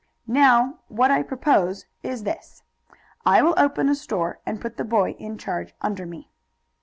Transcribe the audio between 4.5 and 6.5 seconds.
put the boy in charge under me.'"